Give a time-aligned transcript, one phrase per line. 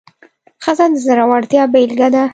[0.63, 2.23] ښځه د زړورتیا بیلګه ده.